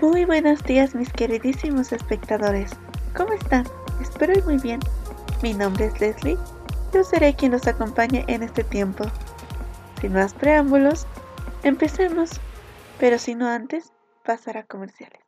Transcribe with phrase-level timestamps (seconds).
[0.00, 2.70] Muy buenos días mis queridísimos espectadores.
[3.16, 3.64] ¿Cómo están?
[4.00, 4.78] Espero ir muy bien.
[5.42, 6.38] Mi nombre es Leslie.
[6.94, 9.04] Yo seré quien los acompañe en este tiempo.
[10.00, 11.08] Sin más preámbulos,
[11.64, 12.30] empecemos.
[13.00, 13.92] Pero si no antes,
[14.24, 15.27] pasar a comerciales.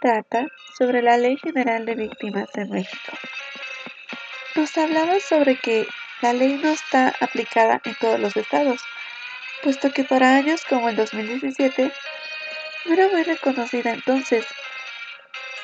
[0.00, 3.12] trata sobre la Ley General de Víctimas en México.
[4.56, 5.86] Nos hablaba sobre que
[6.22, 8.82] la ley no está aplicada en todos los estados,
[9.62, 11.92] puesto que para años como el 2017
[12.86, 14.46] no era muy reconocida entonces.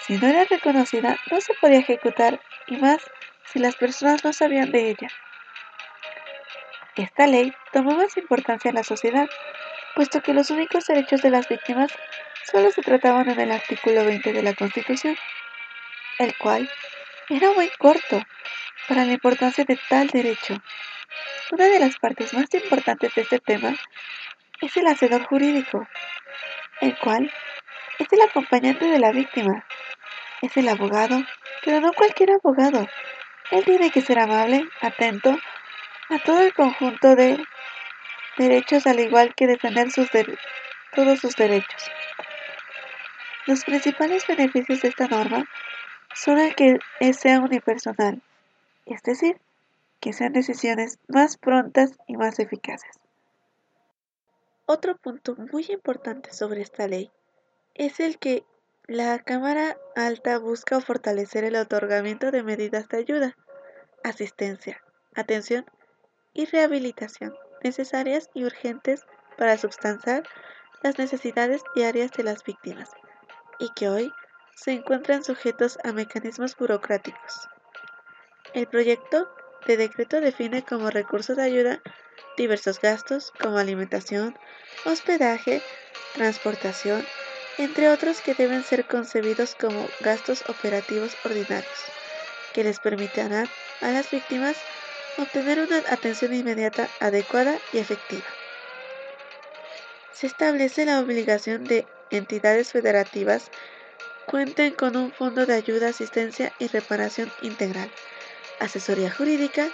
[0.07, 2.99] Si no era reconocida, no se podía ejecutar y más
[3.47, 5.09] si las personas no sabían de ella.
[6.95, 9.29] Esta ley tomó más importancia en la sociedad,
[9.95, 11.93] puesto que los únicos derechos de las víctimas
[12.51, 15.17] solo se trataban en el artículo 20 de la Constitución,
[16.19, 16.71] el cual
[17.29, 18.23] era muy corto
[18.89, 20.55] para la importancia de tal derecho.
[21.53, 23.75] Una de las partes más importantes de este tema
[24.61, 25.87] es el hacedor jurídico,
[26.81, 27.33] el cual
[27.99, 29.65] es el acompañante de la víctima.
[30.43, 31.23] Es el abogado,
[31.65, 32.87] pero no cualquier abogado.
[33.51, 35.37] Él tiene que ser amable, atento
[36.11, 37.43] a todo el conjunto de
[38.37, 40.09] derechos, al igual que defender sus
[40.95, 41.91] todos sus derechos.
[43.47, 45.45] Los principales beneficios de esta norma
[46.13, 46.81] son el que
[47.13, 48.21] sea unipersonal,
[48.87, 49.41] es decir,
[50.01, 52.99] que sean decisiones más prontas y más eficaces.
[54.67, 57.13] Otro punto muy importante sobre esta ley
[57.75, 58.43] es el que
[58.89, 63.37] la Cámara Alta busca fortalecer el otorgamiento de medidas de ayuda,
[64.03, 64.83] asistencia,
[65.15, 65.65] atención
[66.35, 67.33] y rehabilitación
[67.63, 69.07] necesarias y urgentes
[69.39, 70.25] para substanciar
[70.83, 72.91] las necesidades diarias de las víctimas
[73.59, 74.15] y que hoy
[74.55, 77.49] se encuentran sujetos a mecanismos burocráticos.
[78.53, 79.29] El proyecto
[79.67, 81.83] de decreto define como recurso de ayuda
[82.37, 84.39] diversos gastos como alimentación,
[84.85, 85.63] hospedaje,
[86.13, 87.09] transportación,
[87.59, 91.93] entre otros que deben ser concebidos como gastos operativos ordinarios,
[92.53, 93.51] que les permitirán
[93.81, 94.65] a las víctimas
[95.17, 98.46] obtener una atención inmediata, adecuada y efectiva.
[100.19, 103.51] Se establece la obligación de entidades federativas
[104.27, 107.91] cuenten con un fondo de ayuda, asistencia y reparación integral,
[108.59, 109.69] asesoría jurídica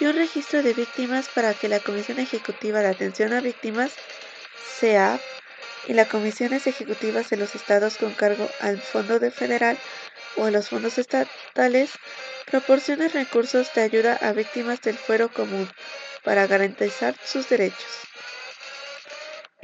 [0.00, 3.92] y un registro de víctimas para que la Comisión Ejecutiva de Atención a Víctimas,
[4.80, 5.20] CEAP,
[5.86, 9.76] y las comisiones ejecutivas de los estados con cargo al Fondo de Federal
[10.36, 11.90] o a los fondos estatales
[12.46, 15.68] proporcionen recursos de ayuda a víctimas del fuero común
[16.22, 18.13] para garantizar sus derechos.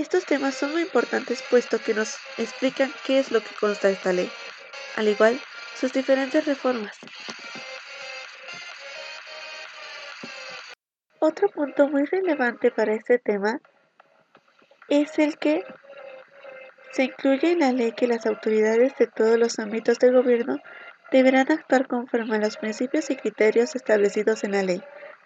[0.00, 4.14] Estos temas son muy importantes puesto que nos explican qué es lo que consta esta
[4.14, 4.30] ley,
[4.96, 5.38] al igual
[5.74, 6.96] sus diferentes reformas.
[11.18, 13.60] Otro punto muy relevante para este tema
[14.88, 15.62] es el que
[16.92, 20.56] se incluye en la ley que las autoridades de todos los ámbitos de gobierno
[21.12, 24.82] deberán actuar conforme a los principios y criterios establecidos en la ley,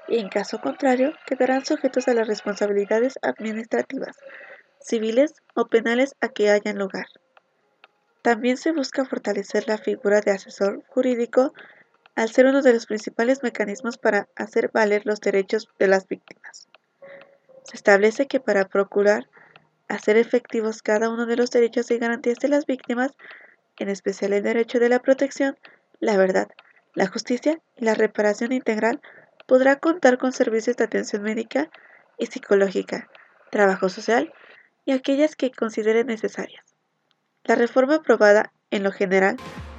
[0.09, 4.17] y en caso contrario quedarán sujetos a las responsabilidades administrativas
[4.85, 7.07] civiles o penales a que hayan lugar.
[8.23, 11.53] También se busca fortalecer la figura de asesor jurídico
[12.15, 16.69] al ser uno de los principales mecanismos para hacer valer los derechos de las víctimas.
[17.65, 19.29] Se establece que para procurar
[19.89, 23.13] hacer efectivos cada uno de los derechos y garantías de las víctimas,
[23.79, 25.59] en especial el derecho de la protección,
[25.99, 26.49] la verdad,
[26.95, 29.01] la justicia y la reparación integral,
[29.47, 31.71] podrá contar con servicios de atención médica
[32.19, 33.09] y psicológica,
[33.51, 34.33] trabajo social
[34.85, 36.65] y aquellas que considere necesarias.
[37.45, 39.37] La reforma aprobada, en lo general,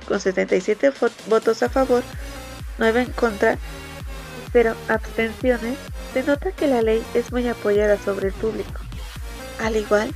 [0.07, 0.91] con 77
[1.27, 2.03] votos a favor,
[2.77, 3.57] 9 en contra y
[4.51, 5.77] 0 abstenciones,
[6.13, 8.81] denota que la ley es muy apoyada sobre el público.
[9.59, 10.13] Al igual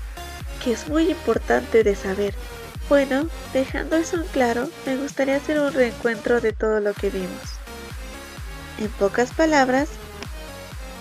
[0.63, 2.35] que es muy importante de saber.
[2.89, 7.59] Bueno, dejando eso en claro, me gustaría hacer un reencuentro de todo lo que vimos.
[8.77, 9.89] En pocas palabras,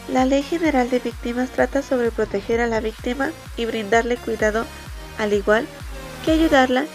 [0.08, 4.64] la Ley General de Víctimas trata sobre proteger a la víctima y brindarle cuidado,
[5.18, 5.66] al igual
[6.24, 6.86] que ayudarla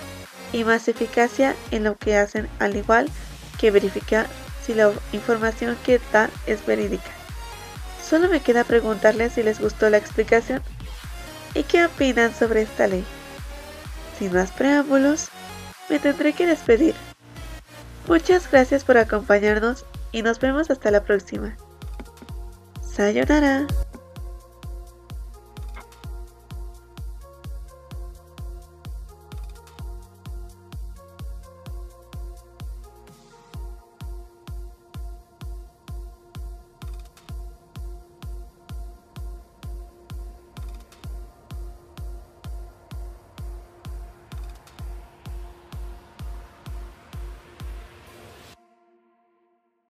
[0.51, 3.10] y más eficacia en lo que hacen, al igual
[3.60, 4.27] que verificar
[4.65, 7.12] si la información que da es verídica.
[8.04, 10.62] Solo me queda preguntarles si les gustó la explicación
[11.54, 13.06] y qué opinan sobre esta ley.
[14.18, 15.30] Sin más preámbulos,
[15.89, 16.95] me tendré que despedir.
[18.07, 21.56] Muchas gracias por acompañarnos y nos vemos hasta la próxima.
[22.93, 23.82] Sayonara.